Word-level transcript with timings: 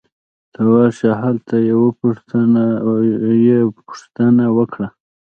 ته 0.53 0.61
ورشه! 0.71 1.09
هلته 1.21 1.55
یې 3.47 3.57
پوښتنه 3.77 4.43
وکړه 4.57 4.87